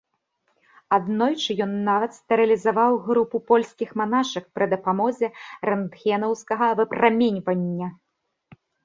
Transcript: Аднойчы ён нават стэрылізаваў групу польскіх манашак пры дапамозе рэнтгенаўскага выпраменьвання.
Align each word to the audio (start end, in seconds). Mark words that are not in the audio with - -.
Аднойчы 0.95 1.55
ён 1.65 1.73
нават 1.89 2.15
стэрылізаваў 2.19 2.97
групу 3.07 3.41
польскіх 3.51 3.89
манашак 4.01 4.45
пры 4.55 4.65
дапамозе 4.73 5.27
рэнтгенаўскага 5.71 6.67
выпраменьвання. 6.81 7.87